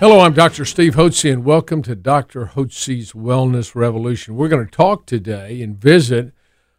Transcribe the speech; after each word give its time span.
Hello, 0.00 0.20
I'm 0.20 0.32
Dr. 0.32 0.64
Steve 0.64 0.94
Hotze, 0.94 1.32
and 1.32 1.44
welcome 1.44 1.82
to 1.82 1.96
Dr. 1.96 2.52
Hotze's 2.54 3.14
Wellness 3.14 3.74
Revolution. 3.74 4.36
We're 4.36 4.46
going 4.46 4.64
to 4.64 4.70
talk 4.70 5.06
today 5.06 5.60
and 5.60 5.76
visit 5.76 6.32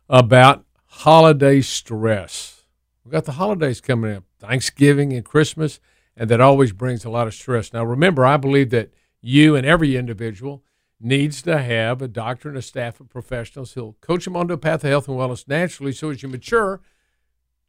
about 0.08 0.64
holiday 0.86 1.60
stress. 1.60 2.64
We've 3.04 3.12
got 3.12 3.26
the 3.26 3.34
holidays 3.34 3.82
coming 3.82 4.16
up, 4.16 4.24
Thanksgiving 4.40 5.12
and 5.12 5.26
Christmas, 5.26 5.82
and 6.16 6.30
that 6.30 6.40
always 6.40 6.72
brings 6.72 7.04
a 7.04 7.10
lot 7.10 7.28
of 7.28 7.34
stress. 7.34 7.74
Now, 7.74 7.84
remember, 7.84 8.26
I 8.26 8.38
believe 8.38 8.70
that 8.70 8.94
you 9.20 9.54
and 9.54 9.68
every 9.68 9.98
individual 9.98 10.64
needs 10.98 11.42
to 11.42 11.62
have 11.62 12.02
a 12.02 12.08
doctor 12.08 12.48
and 12.48 12.58
a 12.58 12.62
staff 12.62 13.02
of 13.02 13.10
professionals 13.10 13.74
who'll 13.74 13.98
coach 14.00 14.24
them 14.24 14.38
onto 14.38 14.54
a 14.54 14.58
path 14.58 14.86
of 14.86 14.92
health 14.92 15.10
and 15.10 15.18
wellness 15.18 15.46
naturally 15.46 15.92
so 15.92 16.12
as 16.12 16.24
you 16.24 16.30
mature, 16.30 16.80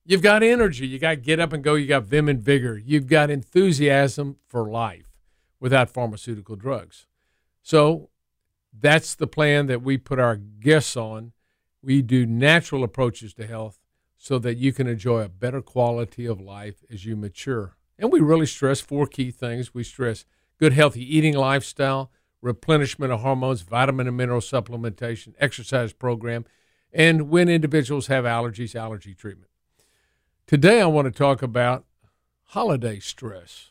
you've 0.04 0.22
got 0.22 0.44
energy. 0.44 0.86
You 0.86 1.00
got 1.00 1.22
get 1.22 1.40
up 1.40 1.52
and 1.52 1.64
go. 1.64 1.74
You 1.74 1.88
got 1.88 2.04
vim 2.04 2.28
and 2.28 2.40
vigor. 2.40 2.78
You've 2.78 3.08
got 3.08 3.30
enthusiasm 3.30 4.36
for 4.46 4.70
life 4.70 5.09
without 5.60 5.90
pharmaceutical 5.90 6.56
drugs. 6.56 7.06
So 7.62 8.08
that's 8.72 9.14
the 9.14 9.26
plan 9.26 9.66
that 9.66 9.82
we 9.82 9.98
put 9.98 10.18
our 10.18 10.36
guests 10.36 10.96
on. 10.96 11.32
We 11.82 12.02
do 12.02 12.26
natural 12.26 12.82
approaches 12.82 13.34
to 13.34 13.46
health 13.46 13.78
so 14.16 14.38
that 14.38 14.56
you 14.56 14.72
can 14.72 14.86
enjoy 14.86 15.20
a 15.20 15.28
better 15.28 15.62
quality 15.62 16.26
of 16.26 16.40
life 16.40 16.84
as 16.90 17.04
you 17.04 17.16
mature. 17.16 17.76
And 17.98 18.10
we 18.10 18.20
really 18.20 18.46
stress 18.46 18.80
four 18.80 19.06
key 19.06 19.30
things. 19.30 19.74
We 19.74 19.84
stress 19.84 20.24
good, 20.58 20.72
healthy 20.72 21.16
eating 21.16 21.34
lifestyle, 21.34 22.10
replenishment 22.42 23.12
of 23.12 23.20
hormones, 23.20 23.62
vitamin 23.62 24.06
and 24.06 24.16
mineral 24.16 24.40
supplementation, 24.40 25.34
exercise 25.38 25.92
program, 25.92 26.44
and 26.92 27.30
when 27.30 27.48
individuals 27.48 28.08
have 28.08 28.24
allergies, 28.24 28.74
allergy 28.74 29.14
treatment. 29.14 29.50
Today, 30.46 30.80
I 30.80 30.86
want 30.86 31.06
to 31.06 31.12
talk 31.16 31.42
about 31.42 31.84
holiday 32.46 32.98
stress. 32.98 33.70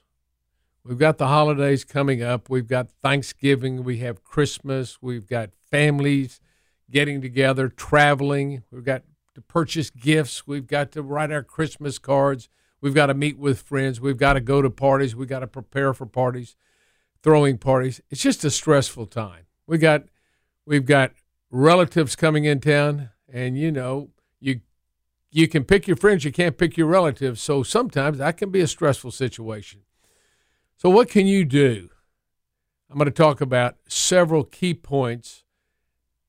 We've 0.83 0.97
got 0.97 1.17
the 1.17 1.27
holidays 1.27 1.83
coming 1.83 2.23
up. 2.23 2.49
We've 2.49 2.67
got 2.67 2.89
Thanksgiving. 3.03 3.83
We 3.83 3.97
have 3.97 4.23
Christmas. 4.23 4.97
We've 5.02 5.27
got 5.27 5.52
families 5.69 6.39
getting 6.89 7.21
together, 7.21 7.69
traveling. 7.69 8.63
We've 8.71 8.83
got 8.83 9.03
to 9.36 9.41
purchase 9.41 9.89
gifts. 9.89 10.47
We've 10.47 10.67
got 10.67 10.91
to 10.94 11.02
write 11.02 11.31
our 11.31 11.44
Christmas 11.44 11.99
cards. 11.99 12.49
We've 12.81 12.95
got 12.95 13.08
to 13.08 13.13
meet 13.13 13.38
with 13.38 13.61
friends. 13.61 13.99
We've 13.99 14.17
got 14.17 14.33
to 14.33 14.41
go 14.41 14.61
to 14.61 14.69
parties. 14.69 15.16
We've 15.16 15.27
got 15.27 15.39
to 15.39 15.47
prepare 15.47 15.94
for 15.94 16.05
parties, 16.05 16.55
throwing 17.21 17.58
parties. 17.58 18.02
It's 18.09 18.21
just 18.21 18.43
a 18.45 18.49
stressful 18.52 19.08
time. 19.08 19.45
We 19.67 19.77
got 19.77 20.05
we've 20.66 20.86
got 20.86 21.11
relatives 21.52 22.16
coming 22.16 22.45
in 22.45 22.61
town, 22.61 23.09
and 23.31 23.58
you 23.58 23.71
know, 23.71 24.09
you 24.39 24.61
you 25.30 25.47
can 25.47 25.66
pick 25.66 25.88
your 25.88 25.97
friends, 25.97 26.23
you 26.23 26.31
can't 26.31 26.58
pick 26.58 26.77
your 26.77 26.88
relatives. 26.88 27.41
So 27.41 27.64
sometimes 27.64 28.17
that 28.17 28.38
can 28.38 28.49
be 28.49 28.61
a 28.61 28.67
stressful 28.67 29.11
situation. 29.11 29.81
So, 30.80 30.89
what 30.89 31.09
can 31.09 31.27
you 31.27 31.44
do? 31.44 31.89
I'm 32.89 32.97
going 32.97 33.05
to 33.05 33.11
talk 33.11 33.41
about 33.41 33.75
several 33.89 34.45
key 34.45 34.73
points, 34.73 35.44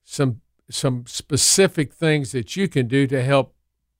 some 0.03 0.41
some 0.69 1.05
specific 1.07 1.93
things 1.95 2.33
that 2.33 2.57
you 2.57 2.67
can 2.67 2.89
do 2.89 3.07
to 3.07 3.23
help 3.23 3.55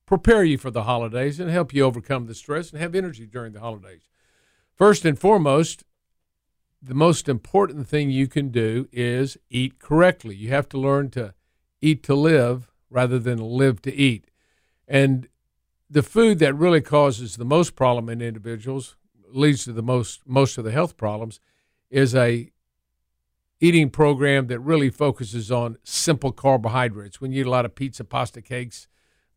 prepare 0.05 0.43
you 0.43 0.57
for 0.57 0.69
the 0.69 0.83
holidays 0.83 1.39
and 1.39 1.49
help 1.49 1.73
you 1.73 1.83
overcome 1.83 2.25
the 2.25 2.35
stress 2.35 2.69
and 2.69 2.81
have 2.81 2.95
energy 2.95 3.25
during 3.25 3.53
the 3.53 3.61
holidays. 3.61 4.09
First 4.75 5.05
and 5.05 5.17
foremost, 5.17 5.85
the 6.81 6.95
most 6.95 7.29
important 7.29 7.87
thing 7.87 8.09
you 8.09 8.27
can 8.27 8.49
do 8.49 8.89
is 8.91 9.37
eat 9.49 9.79
correctly. 9.79 10.35
You 10.35 10.49
have 10.49 10.67
to 10.69 10.77
learn 10.77 11.11
to 11.11 11.33
eat 11.81 12.03
to 12.03 12.13
live 12.15 12.69
rather 12.89 13.19
than 13.19 13.37
live 13.37 13.81
to 13.83 13.93
eat. 13.93 14.25
And 14.85 15.29
the 15.89 16.03
food 16.03 16.39
that 16.39 16.55
really 16.55 16.81
causes 16.81 17.37
the 17.37 17.45
most 17.45 17.75
problem 17.75 18.09
in 18.09 18.21
individuals 18.21 18.97
leads 19.35 19.65
to 19.65 19.73
the 19.73 19.83
most 19.83 20.21
most 20.25 20.57
of 20.57 20.63
the 20.63 20.71
health 20.71 20.97
problems 20.97 21.39
is 21.89 22.15
a 22.15 22.51
eating 23.59 23.89
program 23.89 24.47
that 24.47 24.59
really 24.59 24.89
focuses 24.89 25.51
on 25.51 25.77
simple 25.83 26.31
carbohydrates. 26.31 27.21
When 27.21 27.31
you 27.31 27.41
eat 27.41 27.47
a 27.47 27.51
lot 27.51 27.65
of 27.65 27.75
pizza, 27.75 28.03
pasta, 28.03 28.41
cakes, 28.41 28.87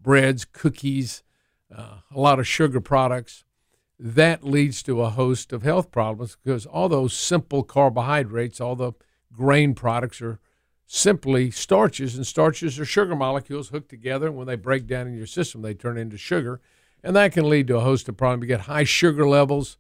breads, 0.01 0.45
cookies, 0.45 1.23
uh, 1.75 1.99
a 2.11 2.19
lot 2.21 2.39
of 2.39 2.47
sugar 2.47 2.81
products, 2.81 3.45
that 3.99 4.43
leads 4.43 4.83
to 4.85 5.03
a 5.03 5.11
host 5.11 5.53
of 5.53 5.63
health 5.63 5.91
problems 5.91 6.37
because 6.43 6.67
all 6.67 6.89
those 6.89 7.13
simple 7.13 7.63
carbohydrates, 7.63 8.61
all 8.61 8.77
the 8.77 8.93
grain 9.33 9.75
products 9.75 10.21
are 10.23 10.41
simply 10.87 11.51
starches, 11.51 12.17
and 12.17 12.27
starches 12.27 12.79
are 12.79 12.85
sugar 12.85 13.17
molecules 13.17 13.69
hooked 13.69 13.89
together. 13.89 14.31
When 14.31 14.47
they 14.47 14.57
break 14.57 14.87
down 14.87 15.07
in 15.07 15.17
your 15.17 15.27
system, 15.27 15.63
they 15.63 15.75
turn 15.75 15.99
into 15.99 16.17
sugar. 16.17 16.61
And 17.03 17.15
that 17.17 17.33
can 17.33 17.49
lead 17.49 17.67
to 17.69 17.77
a 17.77 17.81
host 17.81 18.09
of 18.09 18.17
problems. 18.17 18.43
You 18.43 18.49
get 18.49 18.63
high 18.63 18.85
sugar 18.85 19.29
levels, 19.29 19.77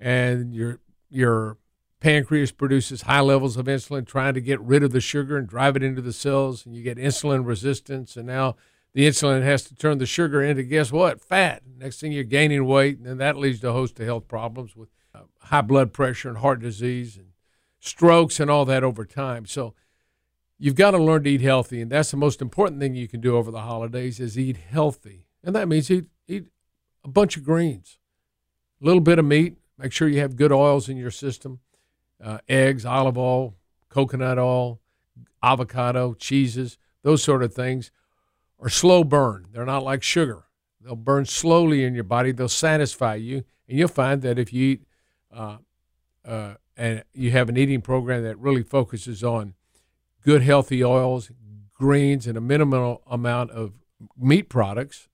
and 0.00 0.54
your 0.54 0.80
your 1.10 1.56
pancreas 2.00 2.52
produces 2.52 3.02
high 3.02 3.20
levels 3.20 3.56
of 3.56 3.66
insulin 3.66 4.06
trying 4.06 4.34
to 4.34 4.40
get 4.40 4.60
rid 4.60 4.82
of 4.82 4.92
the 4.92 5.00
sugar 5.00 5.36
and 5.36 5.48
drive 5.48 5.76
it 5.76 5.82
into 5.82 6.00
the 6.00 6.12
cells 6.12 6.64
and 6.64 6.76
you 6.76 6.82
get 6.82 6.96
insulin 6.96 7.44
resistance 7.44 8.16
and 8.16 8.26
now 8.26 8.54
the 8.94 9.06
insulin 9.06 9.42
has 9.42 9.64
to 9.64 9.74
turn 9.74 9.98
the 9.98 10.06
sugar 10.06 10.42
into 10.42 10.62
guess 10.62 10.92
what 10.92 11.20
fat. 11.20 11.62
Next 11.76 12.00
thing 12.00 12.12
you're 12.12 12.24
gaining 12.24 12.64
weight 12.66 12.98
and 12.98 13.20
that 13.20 13.36
leads 13.36 13.60
to 13.60 13.70
a 13.70 13.72
host 13.72 13.98
of 13.98 14.06
health 14.06 14.28
problems 14.28 14.76
with 14.76 14.88
uh, 15.14 15.22
high 15.40 15.60
blood 15.60 15.92
pressure 15.92 16.28
and 16.28 16.38
heart 16.38 16.60
disease 16.60 17.16
and 17.16 17.28
strokes 17.80 18.38
and 18.38 18.50
all 18.50 18.64
that 18.64 18.84
over 18.84 19.04
time. 19.04 19.44
So 19.46 19.74
you've 20.56 20.74
got 20.76 20.92
to 20.92 20.98
learn 20.98 21.24
to 21.24 21.30
eat 21.30 21.40
healthy 21.40 21.80
and 21.80 21.90
that's 21.90 22.12
the 22.12 22.16
most 22.16 22.40
important 22.40 22.80
thing 22.80 22.94
you 22.94 23.08
can 23.08 23.20
do 23.20 23.36
over 23.36 23.50
the 23.50 23.62
holidays 23.62 24.20
is 24.20 24.38
eat 24.38 24.56
healthy. 24.56 25.26
And 25.42 25.54
that 25.56 25.68
means 25.68 25.90
eat 25.90 26.06
eat 26.28 26.46
a 27.04 27.08
bunch 27.08 27.36
of 27.36 27.42
greens 27.42 27.98
a 28.80 28.84
little 28.84 29.00
bit 29.00 29.18
of 29.18 29.24
meat 29.24 29.56
Make 29.78 29.92
sure 29.92 30.08
you 30.08 30.20
have 30.20 30.36
good 30.36 30.52
oils 30.52 30.88
in 30.88 30.96
your 30.96 31.10
system 31.10 31.60
uh, 32.22 32.38
eggs, 32.48 32.84
olive 32.84 33.16
oil, 33.16 33.54
coconut 33.88 34.38
oil, 34.38 34.80
avocado, 35.42 36.14
cheeses, 36.14 36.76
those 37.02 37.22
sort 37.22 37.42
of 37.42 37.54
things 37.54 37.92
are 38.60 38.68
slow 38.68 39.04
burn. 39.04 39.46
They're 39.52 39.64
not 39.64 39.84
like 39.84 40.02
sugar. 40.02 40.44
They'll 40.80 40.96
burn 40.96 41.26
slowly 41.26 41.84
in 41.84 41.94
your 41.94 42.04
body. 42.04 42.32
They'll 42.32 42.48
satisfy 42.48 43.16
you, 43.16 43.44
and 43.68 43.78
you'll 43.78 43.88
find 43.88 44.22
that 44.22 44.38
if 44.38 44.52
you 44.52 44.66
eat 44.66 44.84
uh, 45.32 45.58
uh, 46.24 46.54
and 46.76 47.04
you 47.12 47.30
have 47.32 47.48
an 47.48 47.56
eating 47.56 47.80
program 47.80 48.22
that 48.22 48.38
really 48.38 48.62
focuses 48.62 49.22
on 49.22 49.54
good, 50.22 50.42
healthy 50.42 50.84
oils, 50.84 51.30
greens, 51.74 52.26
and 52.26 52.36
a 52.36 52.40
minimal 52.40 53.02
amount 53.06 53.50
of 53.50 53.72
meat 54.16 54.48
products, 54.48 55.08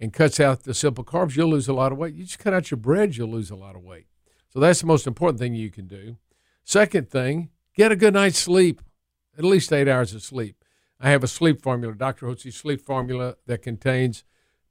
and 0.00 0.12
cuts 0.12 0.40
out 0.40 0.64
the 0.64 0.74
simple 0.74 1.04
carbs, 1.04 1.36
you'll 1.36 1.50
lose 1.50 1.68
a 1.68 1.72
lot 1.72 1.92
of 1.92 1.98
weight. 1.98 2.14
You 2.14 2.24
just 2.24 2.38
cut 2.38 2.52
out 2.52 2.70
your 2.70 2.78
bread, 2.78 3.16
you'll 3.16 3.30
lose 3.30 3.50
a 3.50 3.56
lot 3.56 3.76
of 3.76 3.82
weight. 3.82 4.06
So 4.48 4.60
that's 4.60 4.80
the 4.80 4.86
most 4.86 5.06
important 5.06 5.38
thing 5.38 5.54
you 5.54 5.70
can 5.70 5.86
do. 5.86 6.16
Second 6.64 7.10
thing, 7.10 7.50
get 7.74 7.92
a 7.92 7.96
good 7.96 8.14
night's 8.14 8.38
sleep, 8.38 8.80
at 9.36 9.44
least 9.44 9.72
eight 9.72 9.88
hours 9.88 10.14
of 10.14 10.22
sleep. 10.22 10.64
I 11.00 11.10
have 11.10 11.24
a 11.24 11.28
sleep 11.28 11.60
formula, 11.60 11.94
Dr. 11.94 12.26
Hotze's 12.26 12.56
sleep 12.56 12.80
formula 12.80 13.36
that 13.46 13.62
contains 13.62 14.24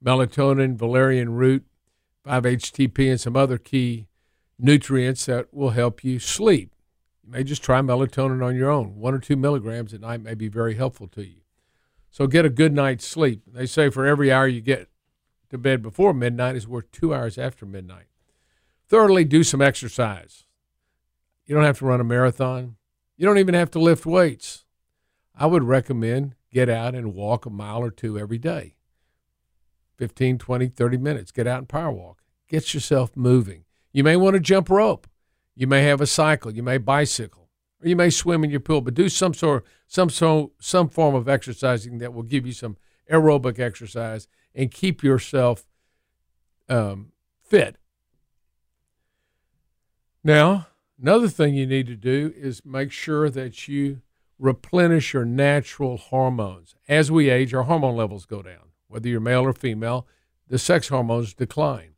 melatonin, 0.04 0.76
valerian 0.76 1.34
root, 1.34 1.66
5-HTP, 2.26 3.12
and 3.12 3.20
some 3.20 3.36
other 3.36 3.58
key 3.58 4.08
nutrients 4.58 5.26
that 5.26 5.54
will 5.54 5.72
help 5.72 6.04
you 6.04 6.20
sleep. 6.20 6.74
You 7.24 7.32
may 7.32 7.44
just 7.44 7.64
try 7.64 7.82
melatonin 7.82 8.44
on 8.44 8.56
your 8.56 8.70
own. 8.70 8.96
One 8.96 9.14
or 9.14 9.20
two 9.20 9.36
milligrams 9.36 9.94
at 9.94 10.02
night 10.02 10.22
may 10.22 10.34
be 10.34 10.48
very 10.48 10.76
helpful 10.76 11.08
to 11.10 11.24
you. 11.24 11.42
So 12.10 12.28
get 12.28 12.46
a 12.46 12.50
good 12.50 12.74
night's 12.74 13.06
sleep. 13.06 13.42
They 13.48 13.66
say 13.66 13.90
for 13.90 14.06
every 14.06 14.32
hour 14.32 14.48
you 14.48 14.62
get 14.62 14.90
to 15.54 15.58
bed 15.58 15.82
before 15.82 16.14
midnight 16.14 16.56
is 16.56 16.68
worth 16.68 16.92
two 16.92 17.14
hours 17.14 17.38
after 17.38 17.66
midnight. 17.66 18.08
Thirdly, 18.90 19.24
do 19.24 19.44
some 19.44 19.62
exercise. 19.62 20.46
You 21.46 21.56
don't 21.56 21.64
have 21.64 21.80
to 21.80 21.86
run 21.86 22.02
a 22.02 22.04
marathon. 22.04 22.76
You 23.18 23.26
don't 23.26 23.38
even 23.38 23.54
have 23.54 23.72
to 23.72 23.80
lift 23.80 24.06
weights. 24.06 24.66
I 25.36 25.46
would 25.46 25.64
recommend 25.64 26.36
get 26.52 26.70
out 26.70 26.96
and 26.96 27.14
walk 27.14 27.46
a 27.46 27.50
mile 27.50 27.80
or 27.80 27.92
two 27.92 28.20
every 28.20 28.38
day 28.38 28.76
15, 29.98 30.38
20, 30.38 30.68
30 30.68 30.98
minutes. 30.98 31.32
Get 31.32 31.48
out 31.48 31.60
and 31.60 31.70
power 31.70 31.92
walk. 31.92 32.20
Get 32.48 32.74
yourself 32.74 33.16
moving. 33.16 33.64
You 33.92 34.04
may 34.04 34.16
want 34.16 34.34
to 34.36 34.40
jump 34.40 34.70
rope. 34.70 35.08
You 35.56 35.68
may 35.68 35.84
have 35.84 36.02
a 36.02 36.08
cycle. 36.08 36.52
You 36.52 36.64
may 36.64 36.78
bicycle. 36.78 37.50
Or 37.82 37.88
you 37.88 37.96
may 37.96 38.10
swim 38.10 38.44
in 38.44 38.50
your 38.50 38.60
pool, 38.60 38.82
but 38.82 38.96
do 38.96 39.10
some 39.10 39.34
sort, 39.34 39.66
some 39.88 40.10
so, 40.10 40.54
some 40.60 40.90
form 40.90 41.16
of 41.16 41.30
exercising 41.30 42.00
that 42.00 42.14
will 42.14 42.24
give 42.24 42.46
you 42.46 42.54
some 42.54 42.78
aerobic 43.12 43.60
exercise 43.60 44.28
and 44.56 44.72
keep 44.72 45.04
yourself 45.04 45.66
um, 46.70 47.12
fit. 47.44 47.78
Now, 50.24 50.68
Another 51.04 51.28
thing 51.28 51.54
you 51.54 51.68
need 51.68 51.88
to 51.88 51.98
do 51.98 52.34
is 52.34 52.66
make 52.66 52.90
sure 52.90 53.30
that 53.30 53.68
you 53.68 54.02
replenish 54.40 55.14
your 55.14 55.26
natural 55.26 55.98
hormones. 55.98 56.76
As 56.88 57.12
we 57.12 57.30
age, 57.30 57.54
our 57.54 57.64
hormone 57.64 57.98
levels 57.98 58.26
go 58.26 58.42
down. 58.42 58.72
Whether 58.88 59.10
you're 59.10 59.20
male 59.20 59.42
or 59.42 59.52
female, 59.52 60.08
the 60.48 60.58
sex 60.58 60.88
hormones 60.88 61.34
decline. 61.34 61.96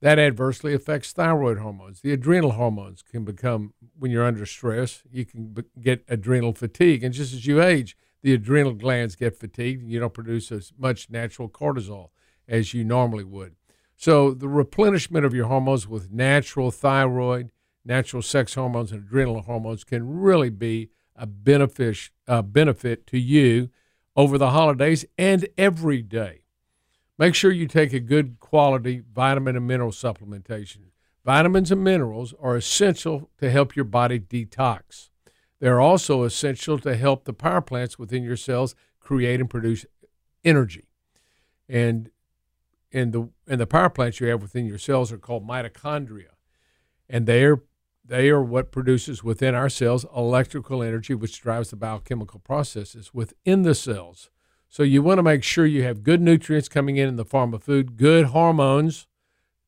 That 0.00 0.18
adversely 0.18 0.72
affects 0.72 1.12
thyroid 1.12 1.58
hormones. 1.58 2.00
The 2.00 2.12
adrenal 2.12 2.52
hormones 2.52 3.02
can 3.02 3.24
become, 3.24 3.74
when 3.98 4.10
you're 4.10 4.24
under 4.24 4.46
stress, 4.46 5.02
you 5.10 5.26
can 5.26 5.54
get 5.78 6.02
adrenal 6.08 6.54
fatigue. 6.54 7.04
And 7.04 7.12
just 7.12 7.34
as 7.34 7.46
you 7.46 7.60
age, 7.60 7.94
the 8.22 8.32
adrenal 8.32 8.72
glands 8.72 9.16
get 9.16 9.38
fatigued 9.38 9.82
and 9.82 9.90
you 9.90 10.00
don't 10.00 10.14
produce 10.14 10.50
as 10.50 10.72
much 10.78 11.10
natural 11.10 11.48
cortisol 11.48 12.10
as 12.48 12.74
you 12.74 12.84
normally 12.84 13.24
would. 13.24 13.54
So, 13.96 14.32
the 14.32 14.48
replenishment 14.48 15.24
of 15.24 15.32
your 15.32 15.46
hormones 15.46 15.88
with 15.88 16.12
natural 16.12 16.70
thyroid, 16.70 17.50
natural 17.84 18.22
sex 18.22 18.54
hormones, 18.54 18.92
and 18.92 19.04
adrenal 19.04 19.42
hormones 19.42 19.84
can 19.84 20.20
really 20.20 20.50
be 20.50 20.90
a 21.14 21.26
benefit, 21.26 22.10
benefit 22.44 23.06
to 23.06 23.18
you 23.18 23.70
over 24.14 24.36
the 24.36 24.50
holidays 24.50 25.04
and 25.16 25.48
every 25.56 26.02
day. 26.02 26.42
Make 27.18 27.34
sure 27.34 27.50
you 27.50 27.66
take 27.66 27.94
a 27.94 28.00
good 28.00 28.38
quality 28.40 29.02
vitamin 29.12 29.56
and 29.56 29.66
mineral 29.66 29.90
supplementation. 29.90 30.90
Vitamins 31.24 31.72
and 31.72 31.82
minerals 31.82 32.34
are 32.40 32.56
essential 32.56 33.30
to 33.38 33.50
help 33.50 33.74
your 33.74 33.86
body 33.86 34.20
detox. 34.20 35.08
They're 35.58 35.80
also 35.80 36.22
essential 36.24 36.78
to 36.80 36.96
help 36.96 37.24
the 37.24 37.32
power 37.32 37.60
plants 37.60 37.98
within 37.98 38.22
your 38.22 38.36
cells 38.36 38.74
create 39.00 39.40
and 39.40 39.48
produce 39.48 39.86
energy. 40.44 40.84
And 41.68 42.10
in 42.90 43.10
the 43.10 43.28
in 43.46 43.58
the 43.58 43.66
power 43.66 43.90
plants 43.90 44.20
you 44.20 44.28
have 44.28 44.42
within 44.42 44.66
your 44.66 44.78
cells 44.78 45.12
are 45.12 45.18
called 45.18 45.46
mitochondria. 45.46 46.34
And 47.08 47.26
they 47.26 47.44
are 47.44 47.62
they 48.04 48.28
are 48.28 48.42
what 48.42 48.70
produces 48.70 49.24
within 49.24 49.54
our 49.54 49.68
cells 49.68 50.06
electrical 50.14 50.82
energy, 50.82 51.14
which 51.14 51.40
drives 51.40 51.70
the 51.70 51.76
biochemical 51.76 52.40
processes 52.40 53.12
within 53.12 53.62
the 53.62 53.74
cells. 53.74 54.30
So 54.68 54.82
you 54.82 55.02
want 55.02 55.18
to 55.18 55.22
make 55.22 55.42
sure 55.42 55.66
you 55.66 55.82
have 55.84 56.02
good 56.02 56.20
nutrients 56.20 56.68
coming 56.68 56.96
in 56.96 57.08
in 57.08 57.16
the 57.16 57.24
form 57.24 57.54
of 57.54 57.62
food, 57.62 57.96
good 57.96 58.26
hormones. 58.26 59.06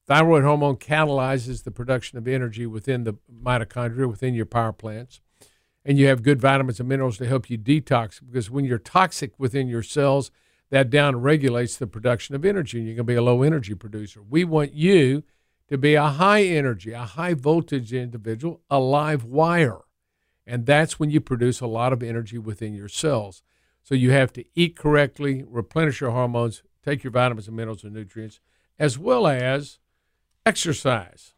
Thyroid 0.06 0.42
hormone 0.42 0.76
catalyzes 0.76 1.64
the 1.64 1.70
production 1.70 2.16
of 2.16 2.26
energy 2.26 2.66
within 2.66 3.04
the 3.04 3.14
mitochondria, 3.30 4.08
within 4.08 4.34
your 4.34 4.46
power 4.46 4.72
plants. 4.72 5.20
And 5.88 5.98
you 5.98 6.08
have 6.08 6.22
good 6.22 6.38
vitamins 6.38 6.80
and 6.80 6.88
minerals 6.88 7.16
to 7.16 7.26
help 7.26 7.48
you 7.48 7.56
detox 7.56 8.20
because 8.22 8.50
when 8.50 8.66
you're 8.66 8.76
toxic 8.76 9.32
within 9.38 9.68
your 9.68 9.82
cells, 9.82 10.30
that 10.68 10.90
down 10.90 11.22
regulates 11.22 11.78
the 11.78 11.86
production 11.86 12.34
of 12.34 12.44
energy 12.44 12.76
and 12.76 12.86
you're 12.86 12.96
going 12.96 13.06
to 13.06 13.12
be 13.12 13.14
a 13.14 13.22
low 13.22 13.42
energy 13.42 13.74
producer. 13.74 14.20
We 14.22 14.44
want 14.44 14.74
you 14.74 15.24
to 15.68 15.78
be 15.78 15.94
a 15.94 16.04
high 16.04 16.42
energy, 16.42 16.92
a 16.92 17.04
high 17.04 17.32
voltage 17.32 17.94
individual, 17.94 18.60
a 18.68 18.78
live 18.78 19.24
wire. 19.24 19.78
And 20.46 20.66
that's 20.66 21.00
when 21.00 21.08
you 21.08 21.22
produce 21.22 21.62
a 21.62 21.66
lot 21.66 21.94
of 21.94 22.02
energy 22.02 22.36
within 22.36 22.74
your 22.74 22.88
cells. 22.88 23.42
So 23.82 23.94
you 23.94 24.10
have 24.10 24.30
to 24.34 24.44
eat 24.54 24.76
correctly, 24.76 25.42
replenish 25.48 26.02
your 26.02 26.10
hormones, 26.10 26.62
take 26.84 27.02
your 27.02 27.12
vitamins 27.12 27.48
and 27.48 27.56
minerals 27.56 27.82
and 27.82 27.94
nutrients, 27.94 28.40
as 28.78 28.98
well 28.98 29.26
as 29.26 29.78
exercise. 30.44 31.32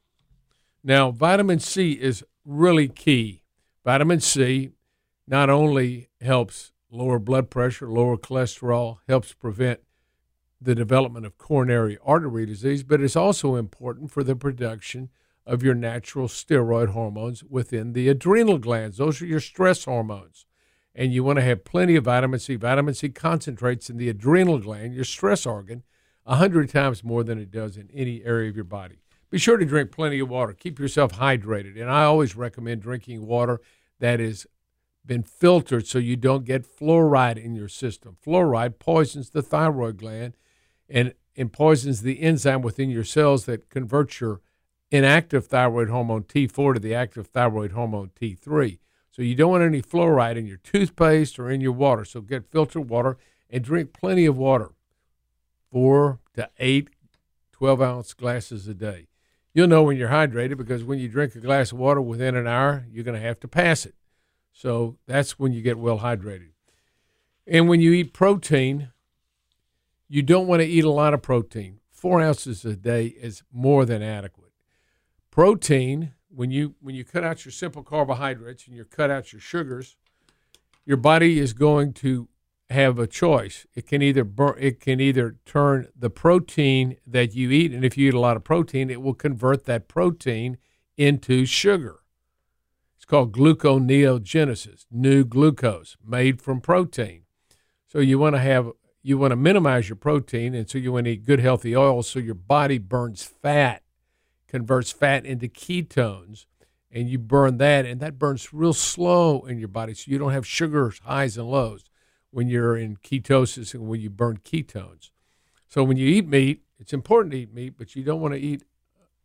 Now, 0.82 1.12
vitamin 1.12 1.61
C 1.61 1.93
is 1.93 2.25
really 2.44 2.88
key. 2.88 3.39
Vitamin 3.85 4.21
C 4.21 4.71
not 5.27 5.49
only 5.49 6.09
helps 6.21 6.73
lower 6.91 7.19
blood 7.19 7.50
pressure, 7.50 7.88
lower 7.88 8.17
cholesterol, 8.17 8.99
helps 9.09 9.32
prevent 9.32 9.81
the 10.61 10.75
development 10.75 11.25
of 11.25 11.38
coronary 11.38 11.97
artery 12.05 12.44
disease, 12.44 12.82
but 12.82 13.00
it's 13.00 13.17
also 13.17 13.55
important 13.55 14.11
for 14.11 14.23
the 14.23 14.37
production 14.37 15.09
of 15.47 15.62
your 15.62 15.75
natural 15.75 16.29
steroid 16.29 16.91
hormones 16.91 17.43
within 17.44 17.93
the 17.93 18.09
adrenal 18.09 18.59
glands. 18.59 18.99
Those 18.99 19.23
are 19.23 19.27
your 19.27 19.41
stress 19.41 19.85
hormones 19.85 20.47
and 20.94 21.12
you 21.12 21.25
want 21.25 21.38
to 21.38 21.44
have 21.44 21.65
plenty 21.65 21.97
of 21.97 22.05
vitamin 22.05 22.41
C. 22.41 22.56
Vitamin 22.56 22.94
C 22.94 23.09
concentrates 23.09 23.88
in 23.91 23.97
the 23.97 24.09
adrenal 24.09 24.59
gland, 24.59 24.94
your 24.94 25.05
stress 25.05 25.47
organ, 25.47 25.83
100 26.25 26.69
times 26.69 27.05
more 27.05 27.25
than 27.25 27.38
it 27.38 27.50
does 27.50 27.76
in 27.76 27.88
any 27.94 28.25
area 28.25 28.50
of 28.50 28.56
your 28.56 28.65
body. 28.65 29.00
Be 29.31 29.38
sure 29.38 29.56
to 29.56 29.65
drink 29.65 29.93
plenty 29.93 30.19
of 30.19 30.29
water. 30.29 30.53
Keep 30.53 30.79
yourself 30.79 31.12
hydrated. 31.12 31.81
And 31.81 31.91
I 31.91 32.05
always 32.05 32.37
recommend 32.37 32.82
drinking 32.82 33.27
water 33.27 33.61
that 34.00 34.19
has 34.19 34.47
been 35.06 35.23
filtered 35.23 35.87
so 35.87 35.99
you 35.99 36.17
don't 36.17 36.44
get 36.44 36.67
fluoride 36.67 37.43
in 37.43 37.55
your 37.55 37.69
system. 37.69 38.17
Fluoride 38.25 38.79
poisons 38.79 39.31
the 39.31 39.43
thyroid 39.43 39.99
gland 39.99 40.35
and, 40.88 41.15
and 41.37 41.53
poisons 41.53 42.03
the 42.03 42.21
enzyme 42.21 42.62
within 42.62 42.91
your 42.91 43.05
cells 43.05 43.44
that 43.47 43.71
converts 43.71 44.21
your 44.21 44.41
inactive 44.91 45.47
thyroid 45.47 45.88
hormone 45.88 46.25
T4 46.25 46.75
to 46.75 46.81
the 46.81 46.94
active 46.94 47.29
thyroid 47.29 47.73
hormone 47.73 48.11
T3. 48.21 48.79
So 49.12 49.23
you 49.23 49.35
don't 49.35 49.50
want 49.50 49.65
any 49.65 49.83
fluoride 49.83 50.37
in 50.37 50.47
your 50.47 50.59
toothpaste 50.59 51.38
or 51.38 51.50
in 51.50 51.61
your 51.61 51.73
water. 51.73 52.05
So 52.05 52.21
get 52.21 52.50
filtered 52.50 52.88
water 52.88 53.17
and 53.49 53.62
drink 53.62 53.93
plenty 53.93 54.26
of 54.26 54.37
water. 54.37 54.73
Four 55.71 56.19
to 56.35 56.50
eight 56.59 56.88
12 57.53 57.83
ounce 57.83 58.12
glasses 58.15 58.67
a 58.67 58.75
day. 58.75 59.10
You'll 59.52 59.69
know 59.69 59.82
when 59.82 59.97
you're 59.97 60.08
hydrated 60.08 60.56
because 60.56 60.85
when 60.85 60.99
you 60.99 61.08
drink 61.08 61.35
a 61.35 61.41
glass 61.41 61.73
of 61.73 61.79
water 61.79 62.00
within 62.00 62.37
an 62.37 62.47
hour, 62.47 62.87
you're 62.91 63.05
going 63.05 63.20
to 63.20 63.26
have 63.26 63.41
to 63.41 63.49
pass 63.49 63.85
it. 63.85 63.94
So 64.52 64.97
that's 65.06 65.38
when 65.38 65.52
you 65.52 65.62
get 65.62 65.79
well 65.79 65.99
hydrated. 65.99 66.50
And 67.47 67.69
when 67.69 67.81
you 67.81 67.93
eat 67.93 68.12
protein, 68.12 68.93
you 70.08 70.23
don't 70.23 70.47
want 70.47 70.61
to 70.61 70.69
eat 70.69 70.85
a 70.85 70.91
lot 70.91 71.14
of 71.14 71.23
protein. 71.23 71.81
Four 71.91 72.20
ounces 72.20 72.64
a 72.64 72.76
day 72.76 73.06
is 73.06 73.43
more 73.52 73.85
than 73.85 74.02
adequate. 74.02 74.52
Protein 75.31 76.14
when 76.29 76.50
you 76.50 76.75
when 76.81 76.94
you 76.94 77.05
cut 77.05 77.25
out 77.25 77.44
your 77.44 77.52
simple 77.52 77.82
carbohydrates 77.82 78.67
and 78.67 78.76
you 78.76 78.85
cut 78.85 79.11
out 79.11 79.32
your 79.32 79.41
sugars, 79.41 79.97
your 80.85 80.97
body 80.97 81.38
is 81.38 81.52
going 81.52 81.93
to 81.94 82.29
have 82.70 82.99
a 82.99 83.06
choice. 83.06 83.67
It 83.75 83.87
can 83.87 84.00
either 84.00 84.25
burn, 84.25 84.56
it 84.58 84.81
can 84.81 85.00
either 85.00 85.37
turn 85.44 85.88
the 85.96 86.11
protein 86.11 86.96
that 87.06 87.34
you 87.34 87.50
eat, 87.50 87.72
and 87.72 87.84
if 87.84 87.99
you 87.99 88.08
eat 88.08 88.14
a 88.14 88.20
lot 88.20 88.37
of 88.37 88.44
protein, 88.44 88.90
it 88.90 89.02
will 89.02 89.14
convert 89.14 89.64
that 89.64 89.88
protein 89.88 90.56
into 90.96 91.44
sugar. 91.44 92.00
It's 92.96 93.05
called 93.05 93.32
gluconeogenesis, 93.32 94.87
new 94.90 95.25
glucose 95.25 95.96
made 96.05 96.40
from 96.40 96.61
protein. 96.61 97.22
So 97.87 97.99
you 97.99 98.19
want 98.19 98.37
to 98.37 98.40
have 98.40 98.70
you 99.02 99.16
want 99.16 99.32
to 99.32 99.37
minimize 99.37 99.88
your 99.88 99.96
protein, 99.96 100.55
and 100.55 100.69
so 100.69 100.76
you 100.76 100.93
want 100.93 101.06
to 101.06 101.12
eat 101.12 101.25
good 101.25 101.40
healthy 101.40 101.75
oils 101.75 102.08
so 102.08 102.19
your 102.19 102.34
body 102.34 102.78
burns 102.78 103.23
fat 103.23 103.82
converts 104.50 104.90
fat 104.90 105.25
into 105.25 105.46
ketones 105.46 106.46
and 106.90 107.08
you 107.08 107.19
burn 107.19 107.58
that 107.58 107.87
and 107.87 108.00
that 108.00 108.19
burns 108.19 108.52
real 108.52 108.73
slow 108.73 109.43
in 109.43 109.58
your 109.58 109.69
body 109.69 109.94
so 109.94 110.11
you 110.11 110.19
don't 110.19 110.32
have 110.32 110.46
sugar 110.46 110.93
highs 111.04 111.38
and 111.38 111.49
lows 111.49 111.85
when 112.30 112.49
you're 112.49 112.76
in 112.76 112.96
ketosis 112.96 113.75
and 113.75 113.88
when 113.88 114.00
you 114.00 114.10
burn 114.10 114.38
ketones. 114.38 115.10
So 115.68 115.84
when 115.84 115.96
you 115.96 116.06
eat 116.06 116.26
meat 116.26 116.62
it's 116.78 116.92
important 116.92 117.32
to 117.32 117.38
eat 117.38 117.52
meat 117.52 117.75
but 117.76 117.94
you 117.94 118.02
don't 118.02 118.20
want 118.20 118.34
to 118.34 118.40
eat 118.40 118.62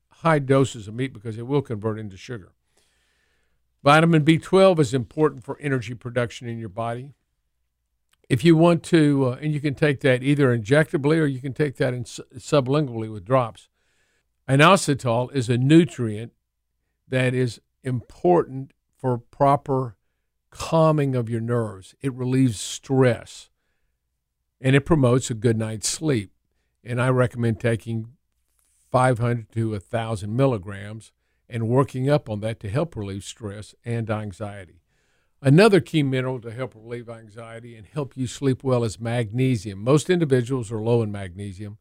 high 0.10 0.40
doses 0.40 0.88
of 0.88 0.94
meat 0.94 1.14
because 1.14 1.38
it 1.38 1.48
will 1.48 1.62
convert 1.62 2.00
into 2.00 2.18
sugar. 2.18 2.52
Vitamin 3.84 4.26
b12 4.26 4.80
is 4.80 4.94
important 4.94 5.44
for 5.44 5.58
energy 5.60 5.94
production 5.94 6.48
in 6.48 6.58
your 6.58 6.70
body. 6.70 7.14
If 8.28 8.44
you 8.44 8.56
want 8.56 8.84
to 8.86 9.30
uh, 9.30 9.38
and 9.42 9.54
you 9.54 9.62
can 9.62 9.76
take 9.76 10.02
that 10.02 10.24
either 10.24 10.58
injectably 10.58 11.18
or 11.18 11.26
you 11.26 11.40
can 11.40 11.54
take 11.54 11.78
that 11.78 11.94
in, 11.94 12.04
sublingually 12.04 13.12
with 13.12 13.26
drops. 13.26 13.70
Inositol 14.50 15.34
is 15.34 15.50
a 15.50 15.58
nutrient 15.58 16.32
that 17.08 17.34
is 17.34 17.62
important 17.84 18.72
for 18.98 19.18
proper 19.18 19.96
calming 20.56 21.16
of 21.16 21.30
your 21.30 21.42
nerves. 21.42 21.96
It 22.02 22.14
relieves 22.14 22.62
stress 22.62 23.50
and 24.62 24.74
it 24.74 24.86
promotes 24.86 25.30
a 25.30 25.34
good 25.34 25.58
night's 25.58 25.90
sleep. 25.90 26.32
And 26.82 27.02
I 27.02 27.10
recommend 27.10 27.60
taking 27.60 28.14
500 28.90 29.52
to 29.52 29.72
1,000 29.72 30.34
milligrams 30.34 31.12
and 31.50 31.68
working 31.68 32.10
up 32.10 32.30
on 32.30 32.40
that 32.40 32.62
to 32.62 32.70
help 32.70 32.96
relieve 32.96 33.26
stress 33.26 33.76
and 33.84 34.10
anxiety. 34.10 34.82
Another 35.42 35.82
key 35.82 36.04
mineral 36.04 36.40
to 36.40 36.52
help 36.52 36.74
relieve 36.74 37.10
anxiety 37.10 37.76
and 37.76 37.86
help 37.86 38.16
you 38.16 38.26
sleep 38.26 38.64
well 38.64 38.86
is 38.86 38.98
magnesium. 38.98 39.84
Most 39.84 40.10
individuals 40.10 40.72
are 40.72 40.82
low 40.82 41.02
in 41.02 41.12
magnesium. 41.12 41.80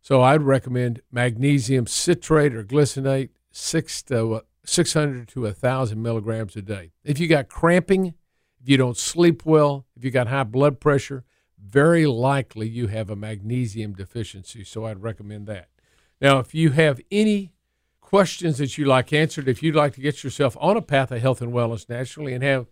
So 0.00 0.22
I'd 0.22 0.42
recommend 0.42 1.02
magnesium 1.10 1.88
citrate 1.88 2.54
or 2.54 2.62
glycinate, 2.62 3.30
six 3.50 4.00
to 4.04 4.42
600 4.68 5.28
to 5.28 5.42
1,000 5.42 6.02
milligrams 6.02 6.56
a 6.56 6.62
day. 6.62 6.92
If 7.04 7.18
you 7.18 7.28
got 7.28 7.48
cramping, 7.48 8.14
if 8.60 8.68
you 8.68 8.76
don't 8.76 8.96
sleep 8.96 9.44
well, 9.44 9.86
if 9.96 10.04
you 10.04 10.10
got 10.10 10.28
high 10.28 10.44
blood 10.44 10.80
pressure, 10.80 11.24
very 11.58 12.06
likely 12.06 12.68
you 12.68 12.88
have 12.88 13.10
a 13.10 13.16
magnesium 13.16 13.94
deficiency. 13.94 14.64
So 14.64 14.86
I'd 14.86 15.02
recommend 15.02 15.46
that. 15.46 15.68
Now, 16.20 16.38
if 16.38 16.54
you 16.54 16.70
have 16.70 17.00
any 17.10 17.52
questions 18.00 18.58
that 18.58 18.78
you'd 18.78 18.88
like 18.88 19.12
answered, 19.12 19.48
if 19.48 19.62
you'd 19.62 19.74
like 19.74 19.94
to 19.94 20.00
get 20.00 20.22
yourself 20.22 20.56
on 20.60 20.76
a 20.76 20.82
path 20.82 21.10
of 21.10 21.20
health 21.20 21.42
and 21.42 21.52
wellness 21.52 21.88
naturally 21.88 22.32
and 22.34 22.42
have 22.42 22.66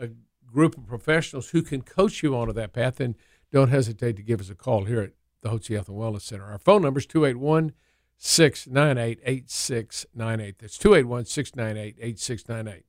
a 0.00 0.08
group 0.46 0.76
of 0.76 0.86
professionals 0.86 1.50
who 1.50 1.62
can 1.62 1.82
coach 1.82 2.22
you 2.22 2.34
onto 2.34 2.52
that 2.54 2.72
path, 2.72 2.96
then 2.96 3.14
don't 3.52 3.68
hesitate 3.68 4.16
to 4.16 4.22
give 4.22 4.40
us 4.40 4.50
a 4.50 4.54
call 4.54 4.84
here 4.84 5.00
at 5.00 5.12
the 5.42 5.50
Hotze 5.50 5.72
Health 5.72 5.88
and 5.88 5.98
Wellness 5.98 6.22
Center. 6.22 6.44
Our 6.44 6.58
phone 6.58 6.82
number 6.82 6.98
is 6.98 7.06
281 7.06 7.72
698 8.18 9.20
8698. 9.24 10.58
That's 10.58 10.78
281 10.78 11.24
698 11.24 11.96
8698. 12.00 12.84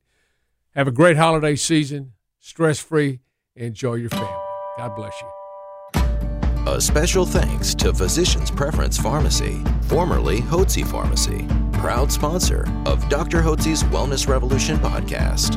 Have 0.74 0.88
a 0.88 0.92
great 0.92 1.16
holiday 1.16 1.56
season, 1.56 2.12
stress 2.38 2.78
free, 2.78 3.20
enjoy 3.56 3.94
your 3.94 4.10
family. 4.10 4.28
God 4.76 4.94
bless 4.96 5.14
you. 5.20 5.28
A 6.66 6.80
special 6.80 7.24
thanks 7.24 7.74
to 7.76 7.92
Physicians 7.94 8.50
Preference 8.50 8.98
Pharmacy, 8.98 9.62
formerly 9.82 10.40
Hotze 10.42 10.86
Pharmacy, 10.86 11.46
proud 11.72 12.12
sponsor 12.12 12.66
of 12.86 13.08
Dr. 13.08 13.40
Hotze's 13.40 13.82
Wellness 13.84 14.28
Revolution 14.28 14.76
podcast. 14.78 15.56